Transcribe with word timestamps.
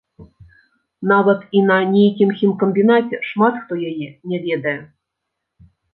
Нават 1.11 1.43
і 1.59 1.61
на 1.67 1.77
нейкім 1.95 2.29
хімкамбінаце 2.39 3.19
шмат 3.29 3.53
хто 3.61 3.73
яе 3.89 4.09
не 4.33 4.37
ведае. 4.47 4.75